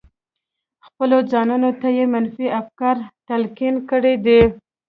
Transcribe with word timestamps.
خپلو 0.85 1.17
ځانونو 1.31 1.69
ته 1.81 1.87
يې 1.97 2.05
منفي 2.13 2.47
افکار 2.61 2.95
تلقين 3.27 3.75
کړي 3.89 4.13
دي. 4.25 4.41